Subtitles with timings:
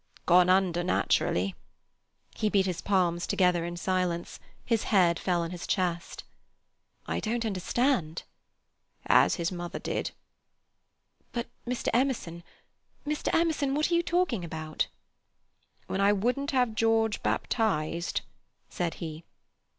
[0.25, 1.53] "Gone under naturally."
[2.35, 6.23] He beat his palms together in silence; his head fell on his chest.
[7.05, 8.23] "I don't understand."
[9.05, 10.09] "As his mother did."
[11.33, 11.89] "But, Mr.
[11.93, 13.29] Emerson—Mr.
[13.31, 14.87] Emerson—what are you talking about?"
[15.85, 18.21] "When I wouldn't have George baptized,"
[18.69, 19.23] said he.